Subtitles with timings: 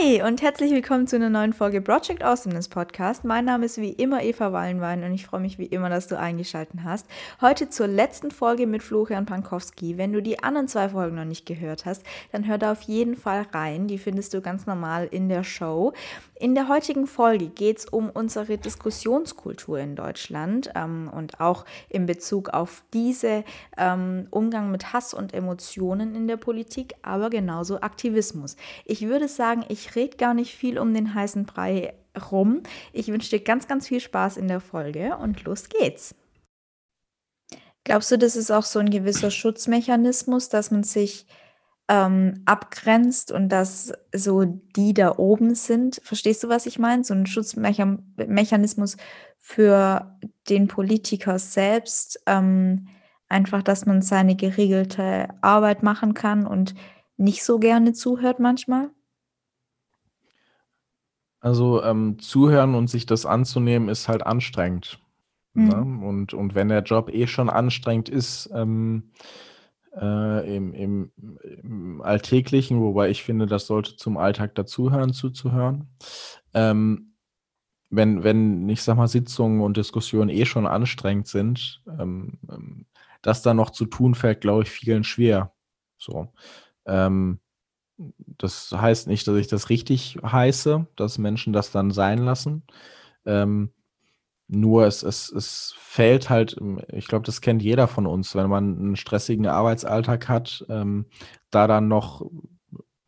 [0.00, 3.22] Hi und herzlich willkommen zu einer neuen Folge Project Awesomeness Podcast.
[3.22, 6.18] Mein Name ist wie immer Eva Wallenwein und ich freue mich wie immer, dass du
[6.18, 7.06] eingeschaltet hast.
[7.40, 9.96] Heute zur letzten Folge mit Florian Pankowski.
[9.96, 12.02] Wenn du die anderen zwei Folgen noch nicht gehört hast,
[12.32, 13.86] dann hör da auf jeden Fall rein.
[13.86, 15.92] Die findest du ganz normal in der Show.
[16.36, 22.06] In der heutigen Folge geht es um unsere Diskussionskultur in Deutschland ähm, und auch in
[22.06, 23.44] Bezug auf diese
[23.78, 28.56] ähm, Umgang mit Hass und Emotionen in der Politik, aber genauso Aktivismus.
[28.84, 31.94] Ich würde sagen, ich rede gar nicht viel um den heißen Brei
[32.30, 32.62] rum.
[32.92, 36.14] Ich wünsche dir ganz, ganz viel Spaß in der Folge und los geht's.
[37.84, 41.26] Glaubst du, das ist auch so ein gewisser Schutzmechanismus, dass man sich
[41.88, 46.00] ähm, abgrenzt und dass so die da oben sind.
[46.02, 47.04] Verstehst du, was ich meine?
[47.04, 48.96] So ein Schutzmechanismus
[49.38, 50.18] für
[50.48, 52.22] den Politiker selbst.
[52.26, 52.88] Ähm,
[53.28, 56.74] einfach, dass man seine geregelte Arbeit machen kann und
[57.16, 58.90] nicht so gerne zuhört manchmal?
[61.44, 64.98] Also ähm, zuhören und sich das anzunehmen, ist halt anstrengend.
[65.52, 65.76] Ne?
[65.76, 66.00] Mhm.
[66.00, 66.06] Ne?
[66.06, 69.10] Und, und wenn der Job eh schon anstrengend ist, ähm,
[69.94, 71.12] äh, im, im,
[71.62, 75.90] im, Alltäglichen, wobei ich finde, das sollte zum Alltag dazuhören, zuzuhören.
[76.54, 77.12] Ähm,
[77.90, 82.86] wenn, wenn, ich sag mal, Sitzungen und Diskussionen eh schon anstrengend sind, ähm, ähm,
[83.20, 85.52] das dann noch zu tun, fällt, glaube ich, vielen schwer.
[85.98, 86.32] So.
[86.86, 87.38] Ähm,
[88.16, 92.62] das heißt nicht, dass ich das richtig heiße, dass Menschen das dann sein lassen.
[93.26, 93.70] Ähm,
[94.46, 96.56] nur es, es, es fällt halt,
[96.92, 101.06] ich glaube, das kennt jeder von uns, wenn man einen stressigen Arbeitsalltag hat, ähm,
[101.50, 102.30] da dann noch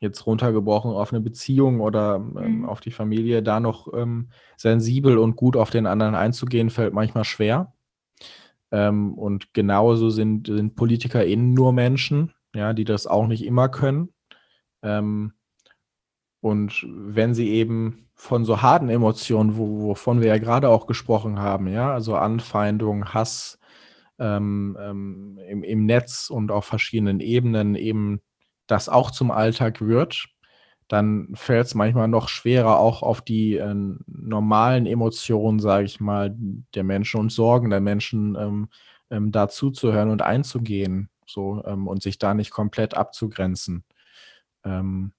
[0.00, 2.64] jetzt runtergebrochen auf eine Beziehung oder ähm, mhm.
[2.66, 7.24] auf die Familie, da noch ähm, sensibel und gut auf den anderen einzugehen, fällt manchmal
[7.24, 7.72] schwer.
[8.70, 14.10] Ähm, und genauso sind, sind PolitikerInnen nur Menschen, ja, die das auch nicht immer können.
[14.82, 15.32] Ähm,
[16.40, 21.38] und wenn sie eben von so harten Emotionen, wo, wovon wir ja gerade auch gesprochen
[21.38, 23.58] haben, ja, also Anfeindung, Hass
[24.18, 28.20] ähm, ähm, im, im Netz und auf verschiedenen Ebenen eben
[28.66, 30.28] das auch zum Alltag wird,
[30.88, 33.74] dann fällt es manchmal noch schwerer, auch auf die äh,
[34.06, 36.34] normalen Emotionen, sage ich mal,
[36.74, 38.68] der Menschen und Sorgen der Menschen ähm,
[39.10, 43.84] ähm, dazuzuhören und einzugehen, so ähm, und sich da nicht komplett abzugrenzen.
[44.66, 45.12] Ähm,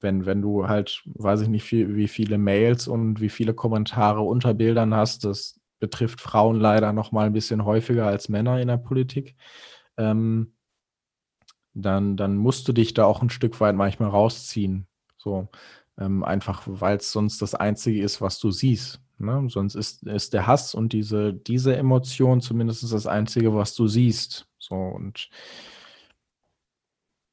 [0.00, 4.20] wenn, wenn du halt, weiß ich nicht, viel, wie viele Mails und wie viele Kommentare
[4.22, 8.68] unter Bildern hast, das betrifft Frauen leider noch mal ein bisschen häufiger als Männer in
[8.68, 9.36] der Politik,
[9.96, 10.54] ähm,
[11.74, 14.86] dann, dann musst du dich da auch ein Stück weit manchmal rausziehen.
[15.16, 15.48] So,
[15.98, 19.00] ähm, einfach weil es sonst das Einzige ist, was du siehst.
[19.18, 19.46] Ne?
[19.48, 24.46] Sonst ist, ist der Hass und diese, diese Emotion zumindest das Einzige, was du siehst.
[24.58, 25.30] So, und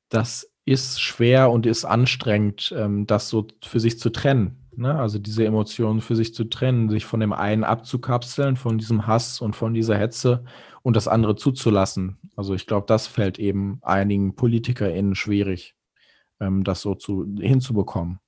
[0.10, 4.58] das ist schwer und ist anstrengend, ähm, das so für sich zu trennen.
[4.76, 4.98] Ne?
[4.98, 9.42] Also diese Emotionen für sich zu trennen, sich von dem einen abzukapseln, von diesem Hass
[9.42, 10.44] und von dieser Hetze
[10.82, 12.18] und das andere zuzulassen.
[12.36, 15.76] Also ich glaube, das fällt eben einigen PolitikerInnen schwierig,
[16.40, 18.20] ähm, das so zu, hinzubekommen.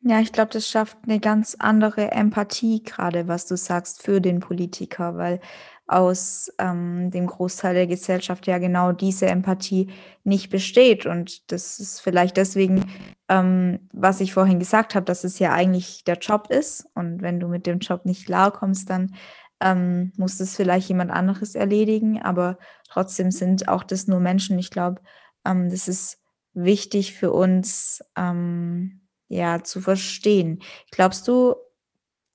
[0.00, 4.38] Ja, ich glaube, das schafft eine ganz andere Empathie gerade, was du sagst, für den
[4.38, 5.40] Politiker, weil
[5.88, 9.88] aus ähm, dem Großteil der Gesellschaft ja genau diese Empathie
[10.22, 11.06] nicht besteht.
[11.06, 12.84] Und das ist vielleicht deswegen,
[13.28, 16.86] ähm, was ich vorhin gesagt habe, dass es ja eigentlich der Job ist.
[16.94, 19.14] Und wenn du mit dem Job nicht klarkommst, dann
[19.60, 22.20] ähm, muss das vielleicht jemand anderes erledigen.
[22.22, 24.58] Aber trotzdem sind auch das nur Menschen.
[24.58, 25.00] Ich glaube,
[25.46, 26.18] ähm, das ist
[26.52, 30.60] wichtig für uns ähm, ja zu verstehen.
[30.90, 31.54] Glaubst du,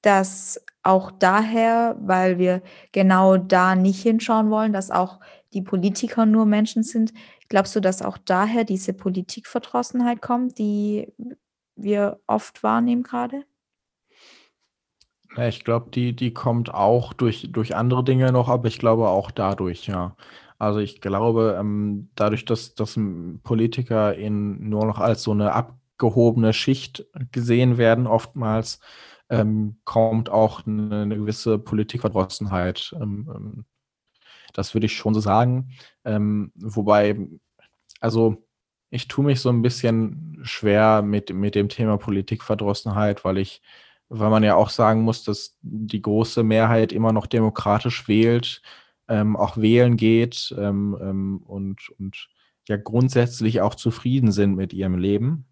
[0.04, 5.20] dass auch daher, weil wir genau da nicht hinschauen wollen, dass auch
[5.54, 7.14] die Politiker nur Menschen sind.
[7.50, 11.08] Glaubst du, dass auch daher diese Politikverdrossenheit kommt, die
[11.76, 13.44] wir oft wahrnehmen gerade?
[15.48, 19.32] Ich glaube, die, die kommt auch durch, durch andere Dinge noch, aber ich glaube auch
[19.32, 20.16] dadurch, ja.
[20.60, 23.00] Also ich glaube, ähm, dadurch, dass, dass
[23.44, 28.80] Politiker in nur noch als so eine abgehobene Schicht gesehen werden, oftmals,
[29.30, 32.96] ähm, kommt auch eine, eine gewisse Politikverdrossenheit.
[33.00, 33.66] Ähm, ähm,
[34.54, 35.72] das würde ich schon so sagen.
[36.06, 37.18] Ähm, wobei,
[38.00, 38.46] also
[38.90, 43.62] ich tue mich so ein bisschen schwer mit, mit dem Thema Politikverdrossenheit, weil ich,
[44.10, 48.62] weil man ja auch sagen muss, dass die große Mehrheit immer noch demokratisch wählt,
[49.08, 52.30] ähm, auch wählen geht ähm, ähm, und, und
[52.68, 55.46] ja grundsätzlich auch zufrieden sind mit ihrem Leben.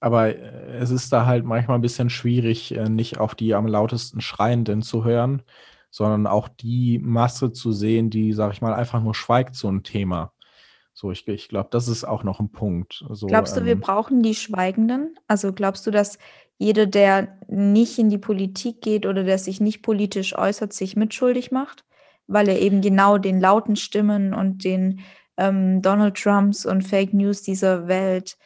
[0.00, 3.66] Aber äh, es ist da halt manchmal ein bisschen schwierig, äh, nicht auf die am
[3.66, 5.42] lautesten Schreienden zu hören,
[5.90, 9.82] sondern auch die Masse zu sehen, die, sag ich mal, einfach nur schweigt zu einem
[9.82, 10.32] Thema.
[10.92, 13.04] So, ich, ich glaube, das ist auch noch ein Punkt.
[13.10, 15.14] So, glaubst du, ähm, wir brauchen die Schweigenden?
[15.28, 16.18] Also glaubst du, dass
[16.58, 21.52] jeder, der nicht in die Politik geht oder der sich nicht politisch äußert, sich mitschuldig
[21.52, 21.84] macht?
[22.26, 25.00] Weil er eben genau den lauten Stimmen und den
[25.36, 28.36] ähm, Donald Trumps und Fake News dieser Welt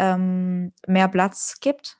[0.00, 1.98] ähm, mehr Platz gibt?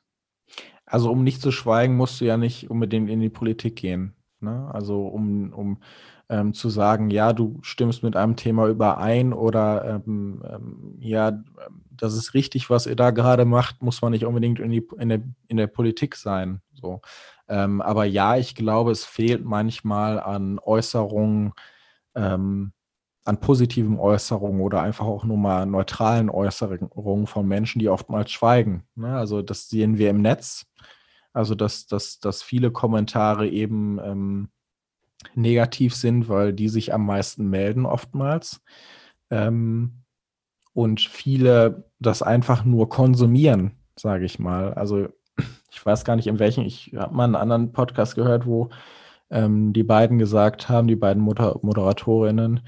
[0.87, 4.15] Also um nicht zu schweigen, musst du ja nicht unbedingt in die Politik gehen.
[4.41, 4.69] Ne?
[4.73, 5.83] Also um, um
[6.29, 11.43] ähm, zu sagen, ja, du stimmst mit einem Thema überein oder ähm, ähm, ja,
[11.91, 15.09] das ist richtig, was ihr da gerade macht, muss man nicht unbedingt in, die, in,
[15.11, 16.63] der, in der Politik sein.
[16.73, 17.03] So.
[17.49, 21.53] Ähm, aber ja, ich glaube, es fehlt manchmal an Äußerungen,
[22.15, 22.73] ähm,
[23.25, 28.85] an positiven Äußerungen oder einfach auch nur mal neutralen Äußerungen von Menschen, die oftmals schweigen.
[28.95, 29.15] Ne?
[29.17, 30.67] Also das sehen wir im Netz.
[31.33, 34.49] Also dass, dass, dass viele Kommentare eben ähm,
[35.35, 38.63] negativ sind, weil die sich am meisten melden oftmals.
[39.31, 40.03] Ähm,
[40.73, 44.75] und viele das einfach nur konsumieren, sage ich mal.
[44.75, 45.09] Also
[45.71, 48.71] ich weiß gar nicht, in welchen, ich habe mal einen anderen Podcast gehört, wo
[49.31, 52.61] ähm, die beiden gesagt haben, die beiden Moder Moderatorinnen,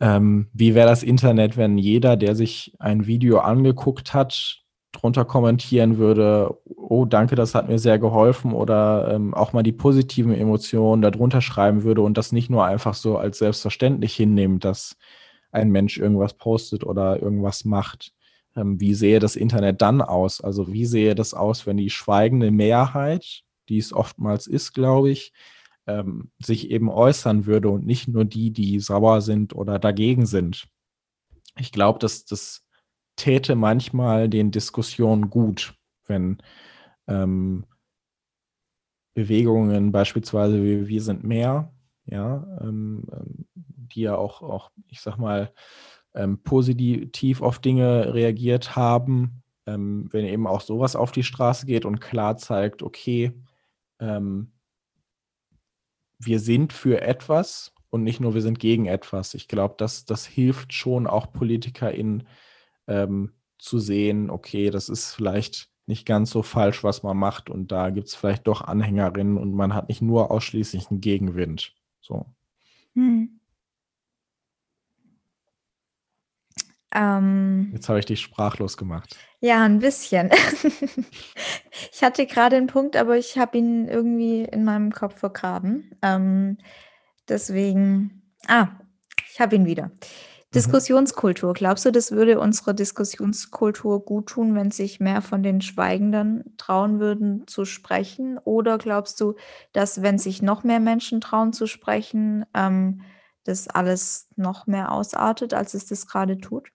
[0.00, 5.98] ähm, wie wäre das Internet, wenn jeder, der sich ein Video angeguckt hat, drunter kommentieren
[5.98, 11.02] würde, oh, danke, das hat mir sehr geholfen oder ähm, auch mal die positiven Emotionen
[11.02, 14.96] darunter schreiben würde und das nicht nur einfach so als selbstverständlich hinnehmen, dass
[15.50, 18.12] ein Mensch irgendwas postet oder irgendwas macht.
[18.56, 20.40] Ähm, wie sehe das Internet dann aus?
[20.40, 25.32] Also wie sehe das aus, wenn die schweigende Mehrheit, die es oftmals ist, glaube ich,
[25.86, 30.66] ähm, sich eben äußern würde und nicht nur die, die sauer sind oder dagegen sind.
[31.58, 32.66] Ich glaube, dass das
[33.16, 35.74] täte manchmal den Diskussionen gut,
[36.06, 36.38] wenn
[37.06, 37.64] ähm,
[39.14, 41.72] Bewegungen beispielsweise wie Wir sind mehr,
[42.06, 45.52] ja, ähm, ähm, die ja auch, auch, ich sag mal,
[46.14, 51.84] ähm, positiv auf Dinge reagiert haben, ähm, wenn eben auch sowas auf die Straße geht
[51.84, 53.32] und klar zeigt, okay,
[54.00, 54.53] ähm,
[56.18, 59.34] wir sind für etwas und nicht nur wir sind gegen etwas.
[59.34, 62.26] Ich glaube, das, das hilft schon auch PolitikerInnen
[62.86, 67.70] ähm, zu sehen, okay, das ist vielleicht nicht ganz so falsch, was man macht und
[67.70, 71.74] da gibt es vielleicht doch Anhängerinnen und man hat nicht nur ausschließlich einen Gegenwind.
[72.00, 72.26] So.
[72.94, 73.40] Hm.
[76.94, 79.16] Ähm, Jetzt habe ich dich sprachlos gemacht.
[79.40, 80.30] Ja, ein bisschen.
[81.92, 85.90] ich hatte gerade einen Punkt, aber ich habe ihn irgendwie in meinem Kopf vergraben.
[86.02, 86.58] Ähm,
[87.28, 88.68] deswegen, ah,
[89.30, 89.86] ich habe ihn wieder.
[89.86, 89.98] Mhm.
[90.54, 91.52] Diskussionskultur.
[91.52, 97.00] Glaubst du, das würde unserer Diskussionskultur gut tun, wenn sich mehr von den Schweigenden trauen
[97.00, 98.38] würden zu sprechen?
[98.38, 99.34] Oder glaubst du,
[99.72, 103.02] dass wenn sich noch mehr Menschen trauen zu sprechen, ähm,
[103.42, 106.68] das alles noch mehr ausartet, als es das gerade tut?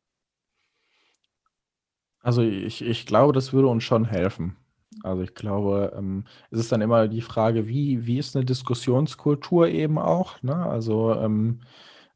[2.22, 4.56] Also ich, ich glaube, das würde uns schon helfen.
[5.04, 9.68] Also ich glaube, ähm, es ist dann immer die Frage, wie, wie ist eine Diskussionskultur
[9.68, 10.42] eben auch?
[10.42, 10.56] Ne?
[10.56, 11.62] Also ähm,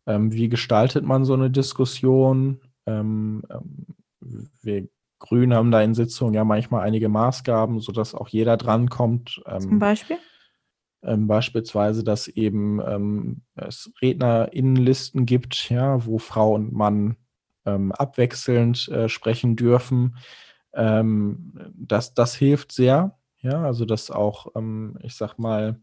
[0.06, 2.60] ähm, wie gestaltet man so eine Diskussion?
[2.86, 3.86] Ähm, ähm,
[4.62, 4.88] wir
[5.20, 9.42] Grünen haben da in Sitzungen ja manchmal einige Maßgaben, sodass auch jeder drankommt.
[9.46, 10.18] Ähm, Zum Beispiel?
[11.02, 17.16] Ähm, beispielsweise, dass eben ähm, es RednerInnenlisten gibt, ja, wo Frau und Mann
[17.66, 20.18] abwechselnd äh, sprechen dürfen.
[20.76, 24.48] das, das hilft sehr, ja, also dass auch,
[25.04, 25.80] ich sag mal,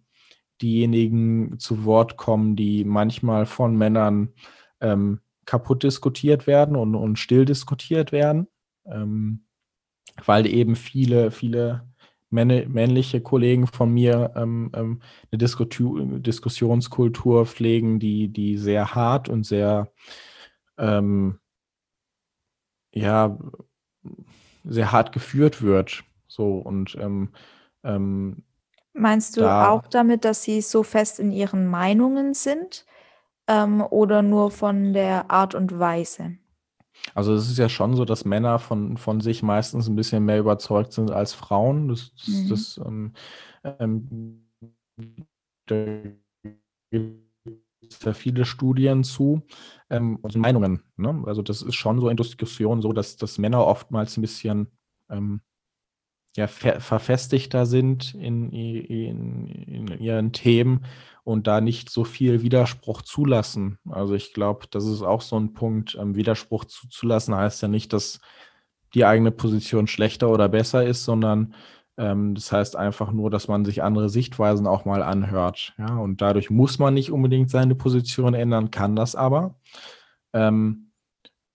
[0.61, 4.31] diejenigen zu Wort kommen, die manchmal von Männern
[4.81, 8.47] ähm, kaputt diskutiert werden und, und still diskutiert werden,
[8.87, 9.45] ähm,
[10.25, 11.89] weil eben viele, viele
[12.31, 19.45] männliche Kollegen von mir ähm, ähm, eine Disku Diskussionskultur pflegen, die, die sehr hart und
[19.45, 19.91] sehr,
[20.79, 21.40] ähm,
[22.95, 23.39] ja,
[24.65, 26.05] sehr hart geführt wird.
[26.29, 27.31] So und ähm,
[27.85, 28.43] ähm,
[28.95, 32.87] Meinst du Da auch damit, dass sie so fest in ihren Meinungen sind,
[33.49, 36.39] ähm, oder nur von der Art und Weise?
[37.15, 40.39] Also, es ist ja schon so, dass Männer von von sich meistens ein bisschen mehr
[40.39, 41.89] überzeugt sind als Frauen.
[41.89, 42.49] Das das Mhm.
[42.49, 43.13] das, ähm,
[43.81, 44.47] ähm,
[45.67, 45.77] da
[46.91, 49.43] gibt's ja viele Studien zu,
[49.91, 51.23] ähm, und Meinungen, ne?
[51.27, 54.69] Also, das ist schon so in Diskussionen so, dass dass Männer oftmals ein bisschen,
[55.11, 55.41] ähm
[56.37, 60.85] ja, ver verfestigter sind in, in, in ihren Themen
[61.25, 63.79] und da nicht so viel Widerspruch zulassen.
[63.89, 65.97] Also ich glaube, das ist auch so ein Punkt.
[66.01, 68.21] Ähm, Widerspruch zuzulassen heißt ja nicht, dass
[68.95, 71.55] die eigene Position schlechter oder besser ist, sondern
[71.97, 75.75] das heißt einfach nur, dass man sich andere Sichtweisen auch mal anhört.
[75.77, 79.57] Ja, und dadurch muss man nicht unbedingt seine Position ändern, kann das aber.
[80.33, 80.91] Ähm,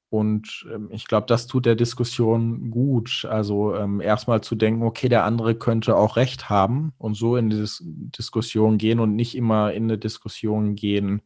[0.10, 3.28] und ähm, ich glaube, das tut der Diskussion gut.
[3.30, 7.50] Also ähm, erstmal zu denken, okay, der andere könnte auch recht haben und so in
[7.50, 11.22] die Dis Diskussion gehen und nicht immer in eine Diskussion gehen,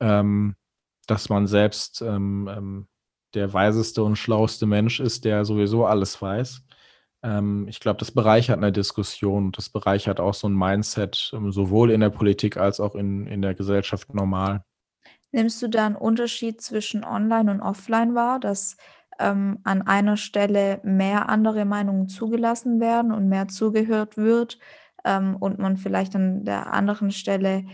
[0.00, 0.56] ähm,
[1.06, 2.88] dass man selbst ähm, ähm,
[3.34, 6.65] der weiseste und schlauste Mensch ist, der sowieso alles weiß.
[7.26, 12.00] Ähm, ich glaube, das bereichert eine Diskussion das bereichert auch so ein Mindset, sowohl in
[12.00, 14.62] der Politik als auch in, in der Gesellschaft normal.
[15.32, 18.76] Nimmst du da einen Unterschied zwischen Online und Offline wahr, dass,
[19.18, 24.58] ähm, an einer Stelle mehr andere Meinungen zugelassen werden und mehr zugehört wird,
[25.04, 27.64] ähm, und man vielleicht an der anderen Stelle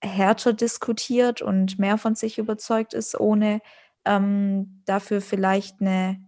[0.00, 3.60] härter diskutiert und mehr von sich überzeugt ist, ohne,
[4.04, 6.25] ähm, dafür vielleicht eine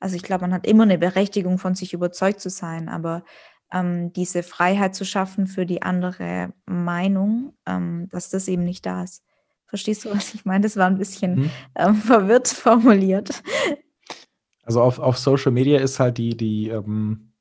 [0.00, 3.24] also, ich glaube, man hat immer eine Berechtigung, von sich überzeugt zu sein, aber,
[3.72, 9.04] ähm, diese Freiheit zu schaffen für die andere Meinung, ähm, dass das eben nicht da
[9.04, 9.22] ist.
[9.66, 10.62] Verstehst du, was ich meine?
[10.62, 11.50] Das war ein bisschen, mhm.
[11.76, 13.42] ähm, verwirrt formuliert.
[14.62, 17.32] Also auf, auf Social Media ist halt die, die ähm,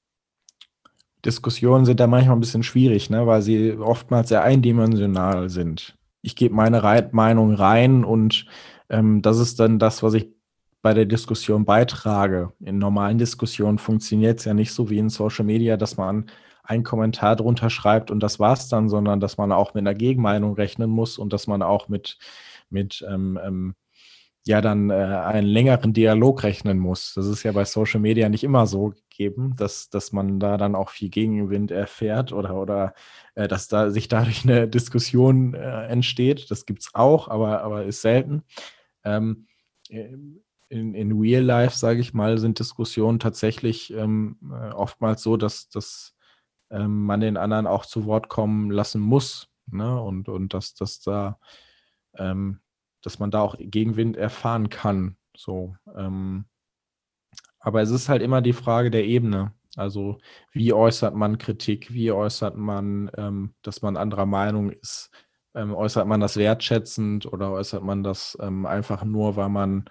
[1.25, 3.27] Diskussionen sind da manchmal ein bisschen schwierig, ne?
[3.27, 5.97] weil sie oftmals sehr eindimensional sind.
[6.21, 8.45] Ich gebe meine Re Meinung rein und
[8.89, 10.29] ähm, das ist dann das, was ich
[10.81, 12.53] bei der Diskussion beitrage.
[12.59, 16.29] In normalen Diskussionen funktioniert es ja nicht so wie in Social Media, dass man
[16.63, 20.53] einen Kommentar drunter schreibt und das war's dann, sondern dass man auch mit einer Gegenmeinung
[20.53, 22.17] rechnen muss und dass man auch mit,
[22.69, 23.75] mit ähm, ähm,
[24.45, 27.13] ja dann äh, einen längeren Dialog rechnen muss.
[27.15, 30.75] Das ist ja bei Social Media nicht immer so gegeben, dass, dass man da dann
[30.75, 32.93] auch viel Gegenwind erfährt oder, oder
[33.35, 36.49] äh, dass da sich dadurch eine Diskussion äh, entsteht.
[36.51, 38.43] Das gibt es auch, aber, aber ist selten.
[39.03, 39.47] Ähm,
[40.69, 45.69] in, in Real Life, sage ich mal, sind Diskussionen tatsächlich ähm, äh, oftmals so, dass,
[45.69, 46.15] dass
[46.69, 49.49] ähm, man den anderen auch zu Wort kommen lassen muss.
[49.71, 49.99] Ne?
[50.01, 51.39] Und, und dass, dass da,
[52.17, 52.59] ähm,
[53.01, 55.17] dass man da auch Gegenwind erfahren kann.
[55.35, 56.45] So, ähm,
[57.59, 59.53] aber es ist halt immer die Frage der Ebene.
[59.75, 60.19] Also
[60.51, 65.11] wie äußert man Kritik, wie äußert man, ähm, dass man anderer Meinung ist?
[65.55, 69.89] Ähm, äußert man das wertschätzend oder äußert man das ähm, einfach nur, weil man,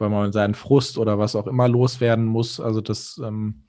[0.00, 2.60] weil man seinen Frust oder was auch immer loswerden muss?
[2.60, 3.64] Also das ähm,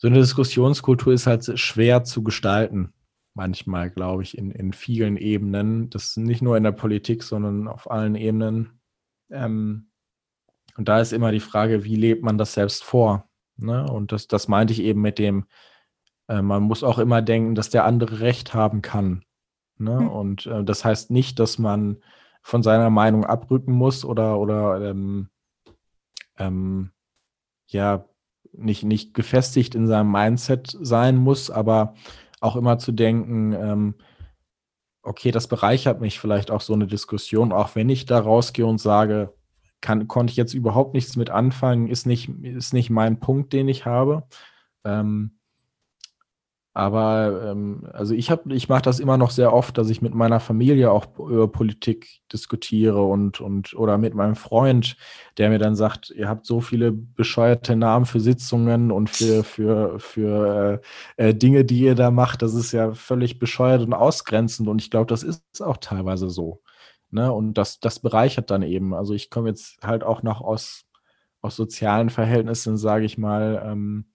[0.00, 2.94] so eine Diskussionskultur ist halt schwer zu gestalten,
[3.34, 5.90] manchmal, glaube ich, in, in vielen Ebenen.
[5.90, 8.80] Das nicht nur in der Politik, sondern auf allen Ebenen.
[9.30, 9.90] Ähm,
[10.78, 13.28] und da ist immer die Frage, wie lebt man das selbst vor?
[13.58, 13.84] Ne?
[13.84, 15.44] Und das, das meinte ich eben mit dem,
[16.28, 19.22] äh, man muss auch immer denken, dass der andere Recht haben kann.
[19.76, 20.00] Ne?
[20.00, 20.08] Mhm.
[20.08, 21.98] Und äh, das heißt nicht, dass man
[22.42, 25.28] von seiner Meinung abrücken muss oder, oder ähm,
[26.38, 26.90] ähm,
[27.68, 28.04] ja,
[28.52, 31.94] nicht, nicht gefestigt in seinem Mindset sein muss, aber
[32.40, 33.94] auch immer zu denken, ähm,
[35.02, 38.78] okay, das bereichert mich vielleicht auch so eine Diskussion, auch wenn ich da rausgehe und
[38.78, 39.32] sage,
[39.80, 43.68] kann, konnte ich jetzt überhaupt nichts mit anfangen, ist nicht, ist nicht mein Punkt, den
[43.68, 44.24] ich habe.
[44.84, 45.39] Ähm,
[46.80, 50.14] aber ähm, also ich habe, ich mache das immer noch sehr oft, dass ich mit
[50.14, 54.96] meiner Familie auch über Politik diskutiere und, und oder mit meinem Freund,
[55.36, 60.00] der mir dann sagt, ihr habt so viele bescheuerte Namen für Sitzungen und für, für,
[60.00, 60.80] für
[61.18, 64.66] äh, äh, Dinge, die ihr da macht, das ist ja völlig bescheuert und ausgrenzend.
[64.66, 66.62] Und ich glaube, das ist auch teilweise so.
[67.10, 67.30] Ne?
[67.30, 68.94] Und das, das bereichert dann eben.
[68.94, 70.86] Also ich komme jetzt halt auch noch aus,
[71.42, 74.06] aus sozialen Verhältnissen, sage ich mal, ähm,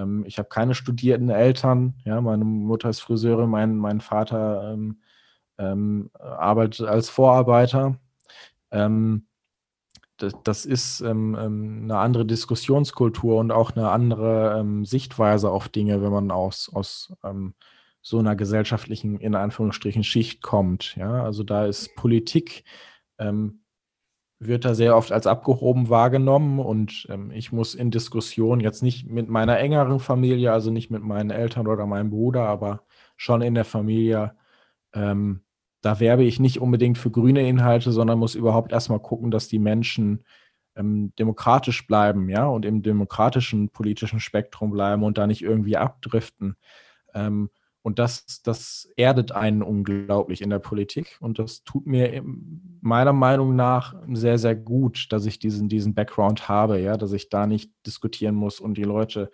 [0.00, 1.94] ähm, ich habe keine studierten Eltern.
[2.04, 5.00] Ja, meine Mutter ist Friseurin, mein, mein Vater ähm,
[5.58, 7.98] ähm, arbeitet als Vorarbeiter.
[8.70, 9.26] Ähm,
[10.16, 16.12] das, das, ist ähm, eine andere Diskussionskultur und auch eine andere Sichtweise auf Dinge, wenn
[16.12, 17.14] man aus, aus
[18.02, 20.94] so einer gesellschaftlichen, in Anführungsstrichen, Schicht kommt.
[20.96, 22.64] Ja, also da ist Politik
[23.18, 23.60] ähm,
[24.40, 29.06] wird da sehr oft als abgehoben wahrgenommen und ähm, ich muss in Diskussionen jetzt nicht
[29.06, 32.82] mit meiner engeren Familie, also nicht mit meinen Eltern oder meinem Bruder, aber
[33.16, 34.34] schon in der Familie,
[34.94, 35.42] ähm,
[35.82, 39.58] da werbe ich nicht unbedingt für grüne Inhalte, sondern muss überhaupt erstmal gucken, dass die
[39.58, 40.24] Menschen
[40.74, 46.56] ähm, demokratisch bleiben, ja, und im demokratischen politischen Spektrum bleiben und da nicht irgendwie abdriften.
[47.14, 47.50] Ähm,
[47.82, 51.16] und das, das erdet einen unglaublich in der Politik.
[51.20, 52.22] Und das tut mir
[52.80, 57.30] meiner Meinung nach sehr, sehr gut, dass ich diesen, diesen Background habe, ja, dass ich
[57.30, 59.30] da nicht diskutieren muss und die Leute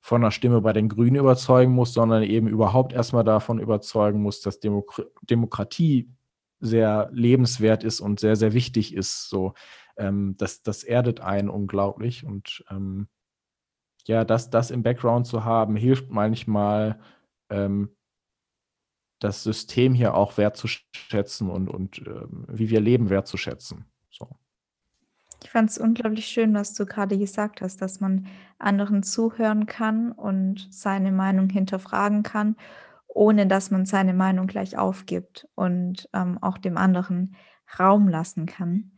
[0.00, 4.40] von einer Stimme bei den Grünen überzeugen muss, sondern eben überhaupt erstmal davon überzeugen muss,
[4.40, 6.10] dass Demok Demokratie
[6.58, 9.28] sehr lebenswert ist und sehr, sehr wichtig ist.
[9.28, 9.54] So,
[9.96, 12.24] ähm, das, das erdet einen unglaublich.
[12.24, 13.08] Und ähm,
[14.06, 16.98] ja, das, das im Background zu haben, hilft manchmal,
[17.52, 17.94] ähm,
[19.18, 23.84] das System hier auch wertzuschätzen und, und ähm, wie wir leben wertzuschätzen.
[24.10, 24.28] So.
[25.42, 28.26] Ich fand es unglaublich schön, was du gerade gesagt hast, dass man
[28.58, 32.56] anderen zuhören kann und seine Meinung hinterfragen kann,
[33.06, 37.36] ohne dass man seine Meinung gleich aufgibt und ähm, auch dem anderen
[37.78, 38.92] Raum lassen kann.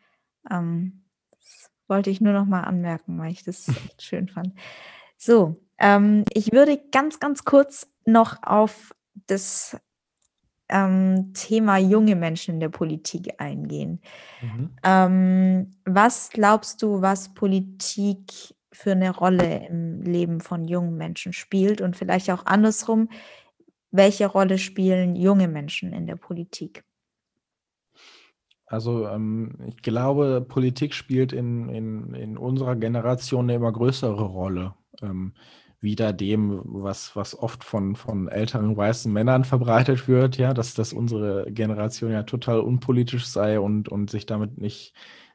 [0.50, 4.54] Ähm, das wollte ich nur noch mal anmerken, weil ich das echt schön fand.
[5.16, 8.95] So, ähm, ich würde ganz, ganz kurz noch auf
[9.26, 9.76] das
[10.69, 14.00] ähm, Thema junge Menschen in der Politik eingehen.
[14.43, 14.71] Mhm.
[14.83, 21.81] Ähm, was glaubst du, was Politik für eine Rolle im Leben von jungen Menschen spielt
[21.81, 23.09] und vielleicht auch andersrum,
[23.90, 26.83] welche Rolle spielen junge Menschen in der Politik?
[28.66, 34.75] Also ähm, ich glaube, Politik spielt in, in, in unserer Generation eine immer größere Rolle.
[35.02, 35.35] Ähm,
[35.85, 40.93] wieder dem, was, was oft von, von älteren weißen Männern verbreitet wird, ja, dass, dass
[40.93, 44.95] unsere Generation ja total unpolitisch sei und, und sich damit nicht,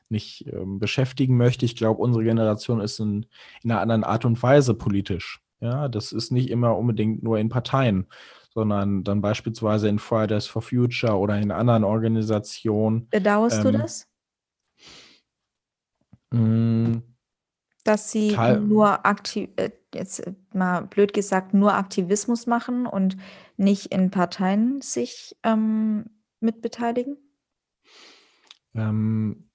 [0.10, 1.64] nicht ähm, beschäftigen möchte.
[1.66, 3.28] Ich glaube, unsere Generation ist in,
[3.64, 5.40] in einer anderen Art und Weise politisch.
[5.62, 8.08] Ja, das ist nicht immer unbedingt nur in Parteien,
[8.54, 13.08] sondern dann beispielsweise in Fridays for Future oder in anderen Organisationen.
[13.10, 14.08] Bedauerst ähm, du das?
[16.32, 17.09] Mh, mm.
[17.84, 23.18] Dass sie Teil nur aktiv, äh, jetzt äh, mal blöd gesagt, nur Aktivismus machen und
[23.58, 26.06] nicht in Parteien sich ähm,
[26.40, 27.18] mitbeteiligen?
[28.76, 29.50] Ähm,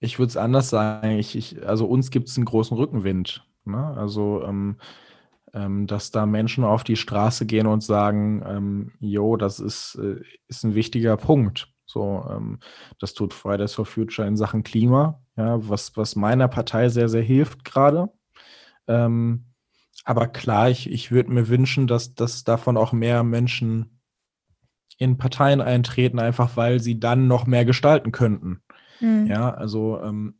[0.00, 1.10] ich würde es anders sagen.
[1.18, 3.46] Ich, ich, also uns gibt es einen großen Rückenwind.
[3.64, 3.94] Ne?
[3.96, 4.76] Also ähm,
[5.52, 10.20] ähm, dass da Menschen auf die Straße gehen und sagen, ähm, jo, das ist, äh,
[10.48, 11.68] ist ein wichtiger Punkt.
[11.86, 12.60] So, ähm,
[13.00, 17.22] das tut Fridays for Future in Sachen Klima, ja, was, was meiner Partei sehr, sehr
[17.22, 18.10] hilft gerade.
[18.86, 19.46] Ähm,
[20.04, 24.00] aber klar, ich, ich würde mir wünschen, dass, dass davon auch mehr Menschen
[24.98, 28.60] in Parteien eintreten, einfach weil sie dann noch mehr gestalten könnten.
[29.00, 29.26] Mhm.
[29.26, 30.34] Ja, also ähm,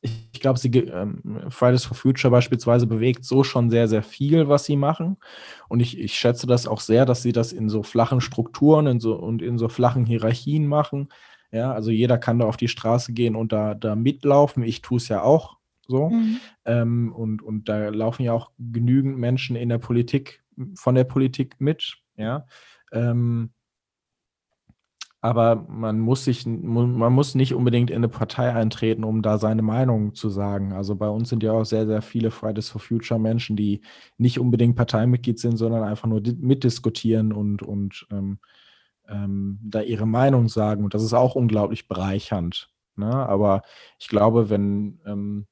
[0.00, 4.48] ich, ich glaube, sie ähm, Fridays for Future beispielsweise bewegt so schon sehr, sehr viel,
[4.48, 5.16] was sie machen.
[5.68, 8.98] Und ich, ich schätze das auch sehr, dass sie das in so flachen Strukturen in
[8.98, 11.08] so, und in so flachen Hierarchien machen.
[11.52, 14.62] Ja, also jeder kann da auf die Straße gehen und da, da mitlaufen.
[14.62, 16.10] Ich tue es ja auch so.
[16.10, 16.40] Mhm.
[16.64, 20.42] Ähm, und, und da laufen ja auch genügend Menschen in der Politik,
[20.74, 21.98] von der Politik mit.
[22.16, 22.46] Ja.
[22.92, 23.50] Ähm,
[25.22, 29.60] aber man muss sich, man muss nicht unbedingt in eine Partei eintreten, um da seine
[29.60, 30.72] Meinung zu sagen.
[30.72, 33.82] Also bei uns sind ja auch sehr, sehr viele Fridays for Future Menschen, die
[34.16, 38.38] nicht unbedingt Parteimitglied sind, sondern einfach nur mitdiskutieren und, und ähm,
[39.10, 40.84] ähm, da ihre Meinung sagen.
[40.84, 42.70] Und das ist auch unglaublich bereichernd.
[42.96, 43.12] Ne?
[43.12, 43.62] Aber
[43.98, 45.46] ich glaube, wenn ähm,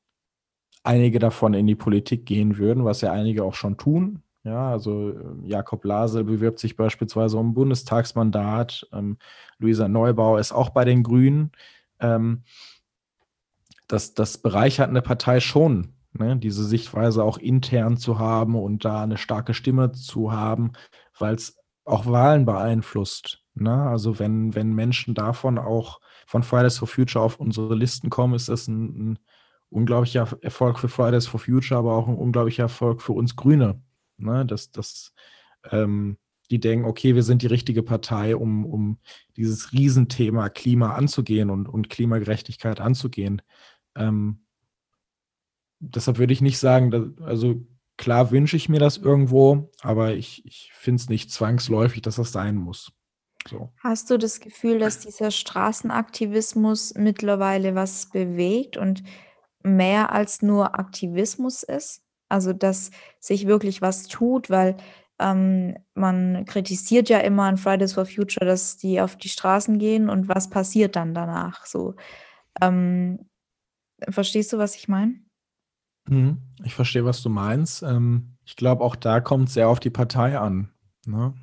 [0.83, 5.11] einige davon in die Politik gehen würden, was ja einige auch schon tun, ja, also
[5.11, 8.89] ähm, Jakob Lasel bewirbt sich beispielsweise um Bundestagsmandat.
[8.93, 9.19] Ähm,
[9.59, 11.53] Luisa Neubauer ist auch bei den Grünen.
[12.01, 12.45] Ähm,
[13.89, 16.37] das, das bereichert eine Partei schon, ne?
[16.37, 20.73] diese Sichtweise auch intern zu haben und da eine starke Stimme zu haben,
[21.19, 23.43] weil es auch Wahlen beeinflusst.
[23.61, 23.83] Ne?
[23.83, 28.49] Also wenn, wenn Menschen davon auch von Fridays for Future auf unsere Listen kommen, ist
[28.49, 29.19] das ein, ein
[29.71, 33.83] unglaublicher Erfolg für Fridays for Future, aber auch ein unglaublicher Erfolg für uns Grüne.
[34.17, 34.47] Ne?
[34.47, 35.13] Dass, dass
[35.71, 36.19] ähm,
[36.51, 38.99] die denken, okay, wir sind die richtige Partei, um, um
[39.37, 43.43] dieses Riesenthema Klima anzugehen und, und Klimagerechtigkeit anzugehen.
[43.95, 44.41] Ähm,
[45.81, 47.67] deshalb würde ich nicht sagen, dass, also
[47.97, 52.33] klar wünsche ich mir das irgendwo, aber ich, ich finde es nicht zwangsläufig, dass das
[52.33, 52.93] sein muss.
[53.49, 53.71] So.
[53.83, 59.03] Hast du das Gefühl, dass dieser Straßenaktivismus mittlerweile was bewegt und
[59.63, 62.03] mehr als nur Aktivismus ist?
[62.29, 64.77] Also, dass sich wirklich was tut, weil
[65.19, 70.09] ähm, man kritisiert ja immer an Fridays for Future, dass die auf die Straßen gehen
[70.11, 71.67] und was passiert dann danach?
[71.67, 71.95] So,
[72.61, 73.31] ähm,
[74.09, 75.15] verstehst du, was ich meine?
[76.07, 76.39] Mhm.
[76.65, 77.83] Ich verstehe, was du meinst.
[77.83, 80.71] Ähm, ich glaube, auch da kommt es sehr auf die Partei an.
[81.07, 81.35] Ne?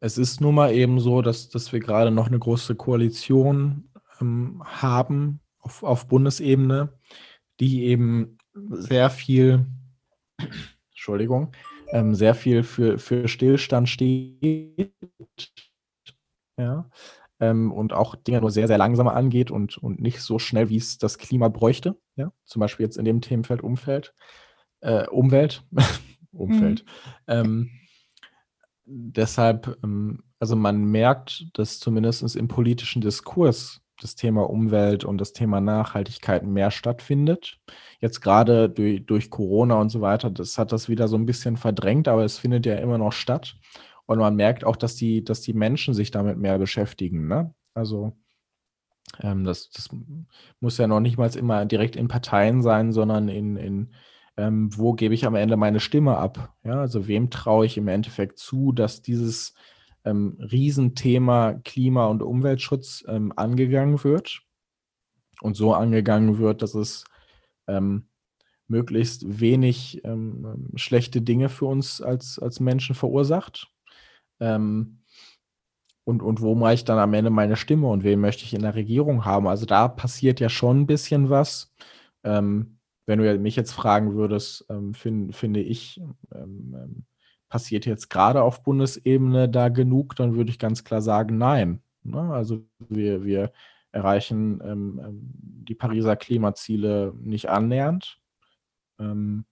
[0.00, 4.62] Es ist nun mal eben so, dass, dass wir gerade noch eine große Koalition ähm,
[4.64, 6.92] haben auf, auf Bundesebene,
[7.60, 8.38] die eben
[8.70, 9.66] sehr viel,
[10.90, 11.52] Entschuldigung,
[11.90, 14.92] ähm, sehr viel für, für Stillstand steht.
[16.56, 16.90] Ja.
[17.40, 20.76] Ähm, und auch Dinge nur sehr, sehr langsamer angeht und, und nicht so schnell, wie
[20.76, 21.96] es das Klima bräuchte.
[22.16, 22.32] Ja.
[22.44, 24.14] Zum Beispiel jetzt in dem Themenfeld Umfeld,
[24.80, 25.64] äh, Umwelt,
[26.32, 26.84] Umfeld.
[26.84, 26.90] Mhm.
[27.28, 27.70] Ähm,
[28.88, 35.32] deshalb, ähm, also man merkt, dass zumindest im politischen Diskurs das Thema Umwelt und das
[35.32, 37.58] Thema Nachhaltigkeit mehr stattfindet.
[38.00, 41.56] Jetzt gerade durch, durch Corona und so weiter, das hat das wieder so ein bisschen
[41.56, 43.56] verdrängt, aber es findet ja immer noch statt.
[44.06, 47.28] Und man merkt auch, dass die, dass die Menschen sich damit mehr beschäftigen.
[47.28, 47.52] Ne?
[47.74, 48.16] Also
[49.20, 49.88] ähm, das, das
[50.60, 53.94] muss ja noch nicht mal immer direkt in Parteien sein, sondern in, in
[54.38, 56.54] ähm, wo gebe ich am Ende meine Stimme ab?
[56.64, 59.52] Ja, also wem traue ich im Endeffekt zu, dass dieses
[60.04, 64.42] ähm, Riesenthema Klima- und Umweltschutz ähm, angegangen wird
[65.40, 67.04] und so angegangen wird, dass es
[67.66, 68.08] ähm,
[68.68, 73.72] möglichst wenig ähm, schlechte Dinge für uns als, als Menschen verursacht.
[74.38, 75.00] Ähm,
[76.04, 78.62] und, und wo mache ich dann am Ende meine Stimme und wen möchte ich in
[78.62, 79.48] der Regierung haben?
[79.48, 81.74] Also da passiert ja schon ein bisschen was.
[82.22, 82.77] Ähm,
[83.08, 85.98] wenn du mich jetzt fragen würdest, ähm, find, finde ich,
[86.34, 87.04] ähm, ähm,
[87.48, 91.80] passiert jetzt gerade auf Bundesebene da genug, dann würde ich ganz klar sagen, nein.
[92.02, 92.20] Ne?
[92.20, 93.50] Also wir, wir
[93.92, 98.20] erreichen ähm, ähm, die Pariser Klimaziele nicht annähernd.
[98.98, 99.46] Ähm,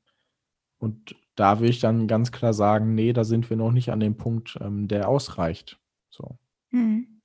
[0.77, 4.01] und da würde ich dann ganz klar sagen, nee, da sind wir noch nicht an
[4.01, 5.81] dem Punkt, der ausreicht.
[6.11, 6.37] So.
[6.73, 7.23] Mhm.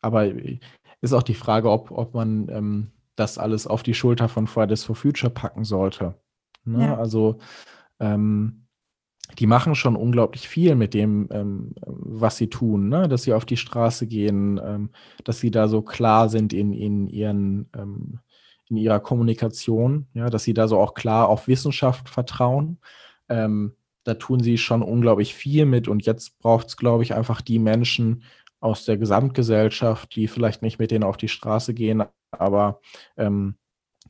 [0.00, 0.58] Aber äh,
[1.02, 4.96] ist auch die Frage, ob, ob man das alles auf die Schulter von Fridays for
[4.96, 6.14] Future packen sollte.
[6.64, 6.86] Ne?
[6.86, 6.96] Ja.
[6.96, 7.38] Also
[8.00, 8.66] ähm,
[9.38, 13.08] die machen schon unglaublich viel mit dem, ähm, was sie tun, ne?
[13.08, 14.90] dass sie auf die Straße gehen, ähm,
[15.24, 18.20] dass sie da so klar sind in, in ihren ähm,
[18.68, 22.78] in ihrer Kommunikation, ja, dass sie da so auch klar auf Wissenschaft vertrauen.
[23.28, 23.74] Ähm,
[24.04, 27.58] da tun sie schon unglaublich viel mit und jetzt braucht es, glaube ich, einfach die
[27.58, 28.22] Menschen
[28.64, 32.80] aus der Gesamtgesellschaft, die vielleicht nicht mit denen auf die Straße gehen, aber
[33.16, 33.56] ähm,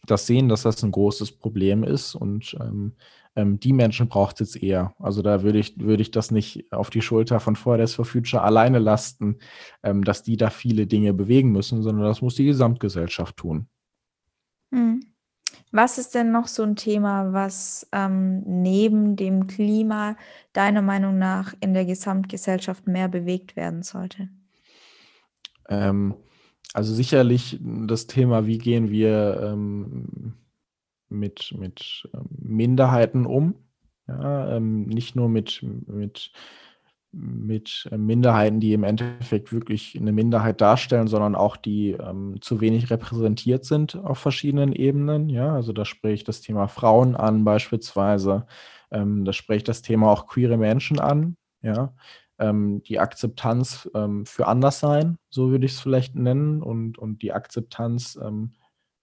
[0.06, 2.92] das sehen, dass das ein großes Problem ist und ähm,
[3.36, 4.94] ähm, die Menschen braucht es jetzt eher.
[4.98, 8.42] Also da würde ich, würde ich das nicht auf die Schulter von Fridays for Future
[8.42, 9.38] alleine lasten,
[9.82, 13.66] ähm, dass die da viele Dinge bewegen müssen, sondern das muss die Gesamtgesellschaft tun.
[14.72, 15.00] Hm.
[15.72, 20.16] Was ist denn noch so ein Thema, was ähm, neben dem Klima
[20.52, 24.28] deiner Meinung nach in der Gesamtgesellschaft mehr bewegt werden sollte?
[25.68, 26.14] Ähm,
[26.72, 30.34] also sicherlich das Thema, wie gehen wir ähm,
[31.08, 33.54] mit, mit ähm, Minderheiten um.
[34.08, 36.32] Ja, ähm, nicht nur mit, mit,
[37.12, 42.90] mit Minderheiten, die im Endeffekt wirklich eine Minderheit darstellen, sondern auch die ähm, zu wenig
[42.90, 45.30] repräsentiert sind auf verschiedenen Ebenen.
[45.30, 48.46] Ja, also da spreche ich das Thema Frauen an beispielsweise.
[48.90, 51.36] Ähm, da spreche ich das Thema auch queere Menschen an.
[51.62, 51.94] Ja,
[52.38, 57.32] ähm, die Akzeptanz ähm, für Anderssein, so würde ich es vielleicht nennen, und, und die
[57.32, 58.52] Akzeptanz ähm,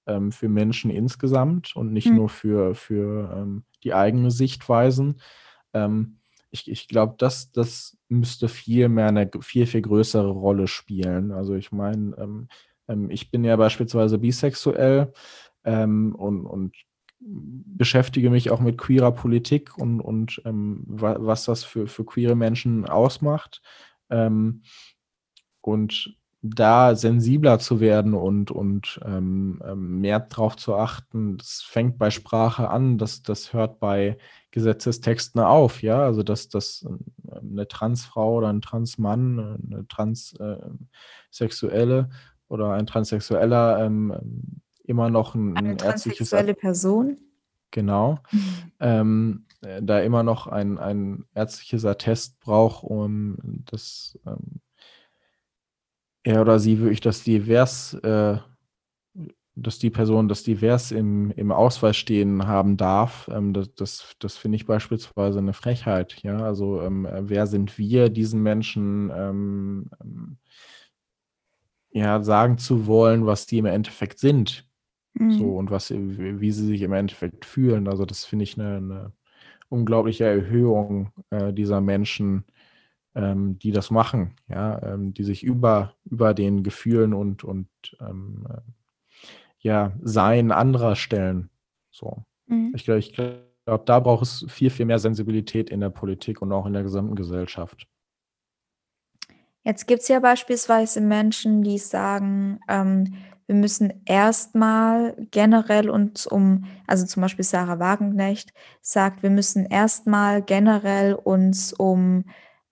[0.05, 2.15] ähm, für Menschen insgesamt und nicht mhm.
[2.15, 5.19] nur für, für ähm, die eigene Sichtweisen.
[6.51, 11.31] Ich, ich glaube, das, das müsste viel mehr eine viel, viel größere Rolle spielen.
[11.31, 12.47] Also ich meine,
[13.07, 15.13] ich bin ja beispielsweise bisexuell
[15.63, 16.75] ähm, und, und
[17.21, 22.35] beschäftige mich auch mit queerer Politik und, und ähm, wa was das für, für queere
[22.35, 23.61] Menschen ausmacht.
[24.09, 24.63] Ähm,
[25.61, 31.99] und da sensibler zu werden und, und ähm, ähm, mehr darauf zu achten, das fängt
[31.99, 34.17] bei Sprache an, das, das hört bei
[34.49, 37.01] Gesetzestexten auf, ja, also dass, dass ähm,
[37.41, 42.09] eine Transfrau oder ein Transmann, eine Transsexuelle
[42.47, 47.17] oder ein Transsexueller ähm, immer noch ein, eine transsexuelle Person.
[47.71, 48.19] Genau.
[48.83, 53.37] Ähm, äh, da immer noch ein, ein ärztliches Attest braucht, um
[53.69, 54.59] das ähm,
[56.23, 58.37] er oder sie wirklich das divers, äh,
[59.55, 64.37] dass die Person das divers im, im Ausweis stehen haben darf, ähm, das, das, das
[64.37, 66.23] finde ich beispielsweise eine Frechheit.
[66.23, 70.37] Ja, also ähm, wer sind wir, diesen Menschen ähm, ähm
[71.93, 74.65] ja, sagen zu wollen, was die im Endeffekt sind.
[75.13, 75.31] Mhm.
[75.31, 77.87] So und was, wie sie sich im Endeffekt fühlen.
[77.87, 79.11] Also, das finde ich eine, eine
[79.69, 82.45] unglaubliche Erhöhung äh, dieser Menschen
[83.15, 87.67] ähm, die das machen, ja, ähm, die sich über, über den Gefühlen und, und
[87.99, 88.61] ähm, äh,
[89.59, 91.49] ja, Sein anderer stellen.
[91.91, 92.23] So.
[92.47, 92.71] Mhm.
[92.75, 96.51] Ich glaube, ich glaub, da braucht es viel, viel mehr Sensibilität in der Politik und
[96.51, 97.87] auch in der gesamten Gesellschaft.
[99.63, 103.13] Jetzt gibt es ja beispielsweise Menschen, die sagen, ähm,
[103.51, 110.41] wir müssen erstmal generell uns um, also zum Beispiel Sarah Wagenknecht sagt, wir müssen erstmal
[110.41, 112.23] generell uns um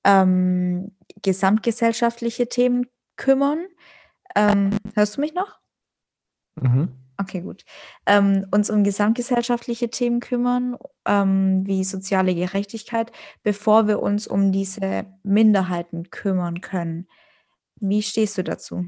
[0.05, 2.85] ähm, gesamtgesellschaftliche Themen
[3.17, 3.67] kümmern.
[4.37, 5.59] Ähm, hörst du mich noch?
[6.55, 6.87] Mhm.
[7.17, 7.65] Okay, gut.
[8.05, 13.11] Ähm, uns um gesamtgesellschaftliche Themen kümmern, ähm, wie soziale Gerechtigkeit,
[13.43, 17.09] bevor wir uns um diese Minderheiten kümmern können.
[17.81, 18.85] Wie stehst du dazu?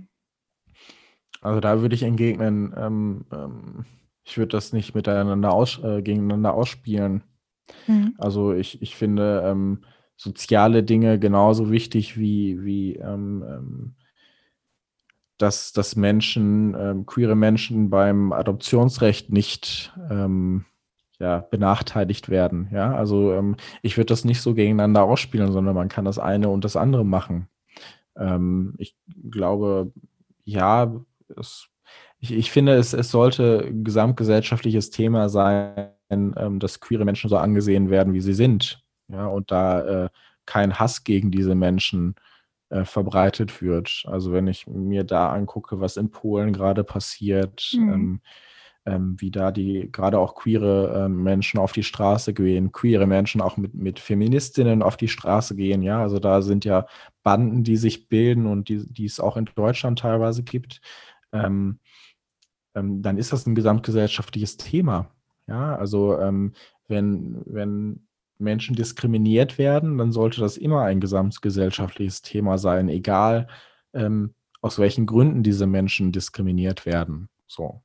[1.41, 3.86] Also da würde ich entgegnen, ähm, ähm,
[4.23, 7.23] ich würde das nicht miteinander aus, äh, gegeneinander ausspielen.
[7.88, 8.13] Mhm.
[8.19, 9.84] Also ich, ich finde ähm,
[10.15, 13.95] soziale Dinge genauso wichtig wie, wie ähm, ähm,
[15.39, 19.91] dass, dass Menschen, ähm, queere Menschen beim Adoptionsrecht nicht
[21.19, 22.69] ja, benachteiligt werden.
[22.71, 26.63] Ja, also ich würde das nicht so gegeneinander ausspielen, sondern man kann das eine und
[26.63, 27.47] das andere machen.
[28.77, 28.95] Ich
[29.32, 29.91] glaube,
[30.43, 30.93] ja,
[31.38, 31.67] es,
[32.20, 37.38] ich, ich finde, es, es sollte ein gesamtgesellschaftliches Thema sein, ähm, dass queere Menschen so
[37.38, 38.84] angesehen werden, wie sie sind.
[39.08, 40.10] Ja, und da äh,
[40.46, 42.15] kein Hass gegen diese Menschen
[42.70, 44.04] äh, verbreitet wird.
[44.08, 47.94] Also wenn ich mir da angucke, was in Polen gerade passiert, mhm.
[47.94, 48.22] ähm,
[48.86, 53.41] ähm, wie da die gerade auch queere äh, Menschen auf die Straße gehen, queere Menschen
[53.41, 56.88] auch mit, mit Feministinnen auf die Straße gehen, ja, also da sind ja
[57.22, 60.82] Banden, die sich bilden und die, die es auch in Deutschland teilweise gibt,
[61.32, 61.80] ähm,
[62.76, 65.12] ähm, dann ist das ein gesamtgesellschaftliches Thema.
[65.48, 66.54] Ja, also ähm,
[66.88, 73.48] wenn, wenn Menschen diskriminiert werden, dann sollte das immer ein gesamtgesellschaftliches Thema sein, egal
[73.94, 77.30] ähm, aus welchen Gründen diese Menschen diskriminiert werden.
[77.48, 77.82] So.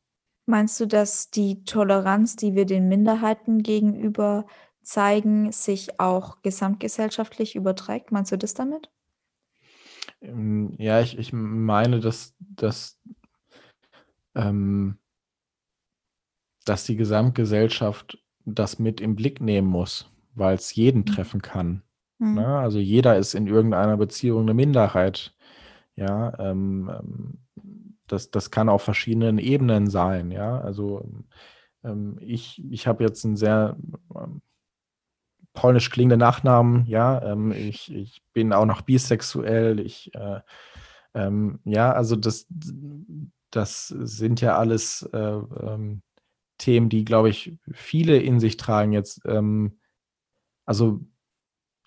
[0.47, 4.47] Meinst du, dass die Toleranz, die wir den Minderheiten gegenüber
[4.83, 8.13] zeigen, sich auch gesamtgesellschaftlich überträgt?
[8.13, 8.91] Meinst du das damit?
[10.21, 13.01] Ähm, ja, ich, ich meine, dass, dass,
[14.37, 14.99] ähm,
[16.65, 21.07] dass die Gesamtgesellschaft das mit im Blick nehmen muss, weil es jeden mhm.
[21.07, 21.83] treffen kann.
[22.19, 22.35] Mhm.
[22.35, 22.47] Ne?
[22.47, 25.35] Also jeder ist in irgendeiner Beziehung eine Minderheit.
[25.97, 27.39] Ja, ähm, ähm
[28.09, 30.61] das, das kann auf verschiedenen Ebenen sein, ja.
[30.61, 31.09] Also
[31.83, 33.77] ähm, ich, ich habe jetzt einen sehr
[34.15, 34.43] ähm,
[35.55, 37.21] polnisch klingenden Nachnamen, ja.
[37.23, 40.41] Ähm, ich, ich bin auch noch bisexuell, ich äh,
[41.15, 42.47] ähm, ja, also das,
[43.51, 46.03] das sind ja alles äh, ähm,
[46.59, 49.21] Themen, die, glaube ich, viele in sich tragen jetzt.
[49.27, 49.79] Ähm,
[50.65, 51.01] also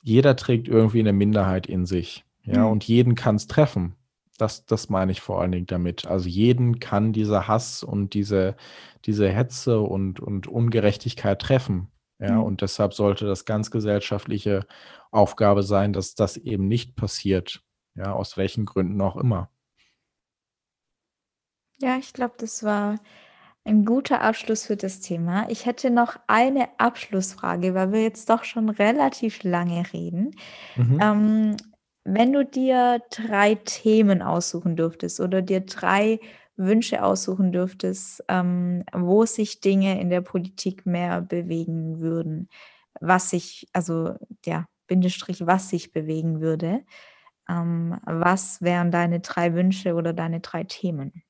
[0.01, 2.71] jeder trägt irgendwie eine Minderheit in sich, ja, mhm.
[2.71, 3.95] und jeden kann es treffen.
[4.37, 6.07] Das, das meine ich vor allen Dingen damit.
[6.07, 8.55] Also jeden kann dieser Hass und diese,
[9.03, 11.91] diese Hetze und, und Ungerechtigkeit treffen.
[12.19, 12.43] Ja, mhm.
[12.43, 14.65] und deshalb sollte das ganz gesellschaftliche
[15.11, 17.61] Aufgabe sein, dass das eben nicht passiert.
[17.95, 19.49] Ja, aus welchen Gründen auch immer.
[21.81, 22.95] Ja, ich glaube, das war
[23.65, 25.47] ein guter Abschluss für das Thema.
[25.49, 30.31] Ich hätte noch eine Abschlussfrage, weil wir jetzt doch schon relativ lange reden.
[30.75, 30.99] Mhm.
[31.01, 31.57] Ähm,
[32.05, 36.19] wenn du dir drei Themen aussuchen dürftest oder dir drei
[36.57, 42.49] Wünsche aussuchen dürftest, ähm, wo sich Dinge in der Politik mehr bewegen würden,
[43.01, 44.15] was sich, also
[44.45, 46.83] ja, Bindestrich, was sich bewegen würde,
[47.49, 51.23] ähm, was wären deine drei Wünsche oder deine drei Themen?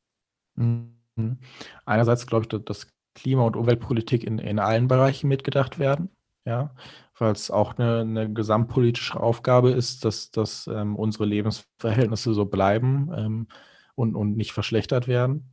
[0.59, 1.39] Mhm.
[1.85, 6.09] Einerseits glaube ich, dass Klima- und Umweltpolitik in, in allen Bereichen mitgedacht werden
[6.49, 6.73] ja,
[7.17, 13.11] weil es auch eine, eine gesamtpolitische Aufgabe ist, dass, dass ähm, unsere Lebensverhältnisse so bleiben
[13.15, 13.47] ähm,
[13.95, 15.51] und, und nicht verschlechtert werden.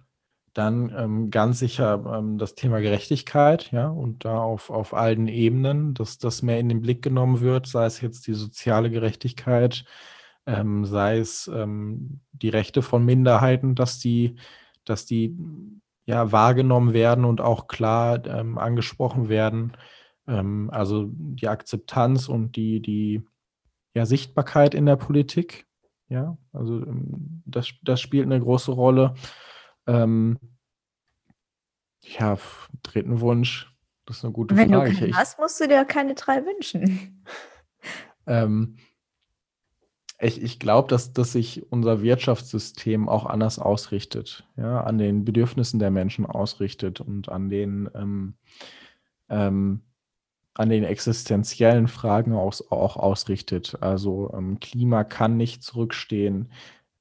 [0.54, 5.92] Dann ähm, ganz sicher ähm, das Thema Gerechtigkeit, ja, und da auf, auf allen Ebenen,
[5.92, 9.84] dass das mehr in den Blick genommen wird, sei es jetzt die soziale Gerechtigkeit,
[10.46, 14.36] ähm, sei es ähm, die Rechte von Minderheiten, dass die,
[14.86, 15.36] dass die
[16.06, 18.24] ja wahrgenommen werden und auch klar
[18.56, 19.76] angesprochen werden
[20.26, 23.22] ähm, also die Akzeptanz und die, die
[23.94, 25.66] ja, Sichtbarkeit in der Politik.
[26.08, 29.14] Ja, also ähm, das, das spielt eine große Rolle.
[29.86, 30.38] Ähm,
[32.02, 32.38] ja,
[32.82, 33.72] dritten Wunsch,
[34.04, 34.84] das ist eine gute Wenn Frage.
[34.84, 37.24] Wenn du keinen hast, musst du dir keine drei wünschen.
[38.26, 38.76] ähm,
[40.18, 45.78] ich, ich glaube, dass, dass sich unser Wirtschaftssystem auch anders ausrichtet, ja, an den Bedürfnissen
[45.78, 48.34] der Menschen ausrichtet und an den ähm,
[49.28, 49.82] ähm,
[50.54, 53.76] an den existenziellen Fragen aus, auch ausrichtet.
[53.82, 56.50] Also ähm, Klima kann nicht zurückstehen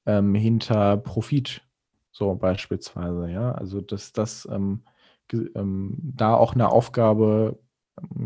[0.04, 1.62] ähm, hinter Profit,
[2.12, 3.30] so beispielsweise.
[3.30, 4.82] Ja, also dass das ähm,
[5.32, 7.58] ähm da auch eine Aufgabe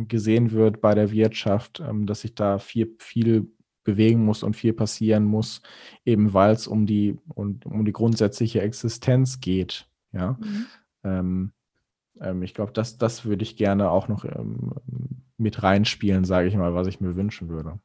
[0.09, 3.53] gesehen wird bei der Wirtschaft, dass sich da viel, viel
[3.85, 5.63] bewegen muss und viel passieren muss,
[6.05, 9.89] eben weil es um die, um, um die grundsätzliche Existenz geht.
[10.13, 10.39] Ja.
[10.41, 10.67] Mhm.
[11.05, 14.73] Ähm, ich glaube, das, das würde ich gerne auch noch ähm,
[15.39, 17.81] mit reinspielen, sage ich mal, was ich mir wünschen würde.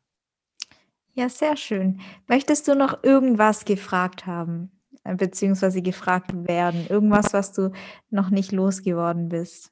[1.13, 2.01] Ja, sehr schön.
[2.27, 4.71] Möchtest du noch irgendwas gefragt haben,
[5.05, 6.85] äh, beziehungsweise gefragt werden?
[6.89, 7.71] Irgendwas, was du
[8.09, 9.71] noch nicht losgeworden bist?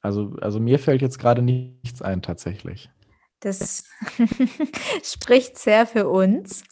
[0.00, 2.90] Also, also mir fällt jetzt gerade nichts ein, tatsächlich.
[3.44, 3.84] Das
[5.02, 6.64] spricht sehr für uns.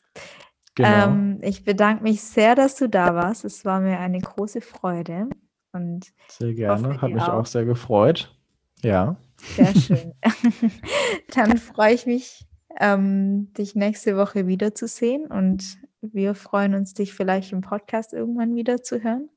[0.75, 1.09] Genau.
[1.09, 3.45] Ähm, ich bedanke mich sehr, dass du da warst.
[3.45, 5.29] Es war mir eine große Freude.
[5.73, 7.41] Und sehr gerne, hat mich auch.
[7.41, 8.35] auch sehr gefreut.
[8.83, 9.17] Ja.
[9.37, 10.15] Sehr schön.
[11.35, 12.47] Dann freue ich mich,
[12.81, 18.83] ähm, dich nächste Woche wiederzusehen und wir freuen uns, dich vielleicht im Podcast irgendwann wieder
[18.83, 19.29] zu hören.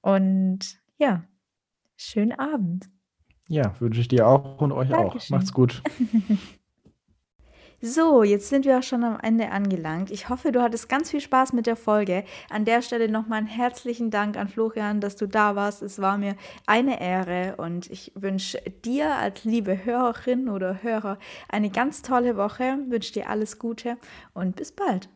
[0.00, 1.24] Und ja,
[1.96, 2.88] schönen Abend.
[3.48, 5.20] Ja, wünsche ich dir auch und euch Dankeschön.
[5.20, 5.30] auch.
[5.30, 5.82] Macht's gut.
[7.86, 10.10] So, jetzt sind wir auch schon am Ende angelangt.
[10.10, 12.24] Ich hoffe, du hattest ganz viel Spaß mit der Folge.
[12.48, 15.82] An der Stelle nochmal einen herzlichen Dank an Florian, dass du da warst.
[15.82, 21.18] Es war mir eine Ehre und ich wünsche dir als liebe Hörerin oder Hörer
[21.50, 23.98] eine ganz tolle Woche, wünsche dir alles Gute
[24.32, 25.10] und bis bald.